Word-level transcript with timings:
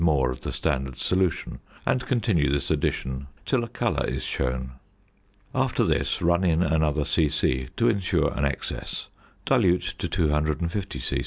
more 0.01 0.31
of 0.31 0.41
the 0.41 0.51
standard 0.51 0.97
solution 0.97 1.59
and 1.85 2.05
continue 2.07 2.51
this 2.51 2.71
addition 2.71 3.27
till 3.45 3.63
a 3.63 3.67
colour 3.67 4.03
is 4.07 4.23
shown. 4.23 4.71
After 5.53 5.83
this 5.83 6.21
run 6.23 6.43
in 6.43 6.63
another 6.63 7.05
c.c. 7.05 7.69
to 7.77 7.87
ensure 7.89 8.31
an 8.33 8.43
excess, 8.45 9.07
dilute 9.45 9.93
to 9.99 10.07
250 10.09 10.97
c.c. 10.99 11.19